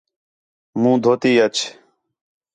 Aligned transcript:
مُون٘ھ 0.81 0.99
دُھوتی 1.03 1.31
آچ 1.45 1.55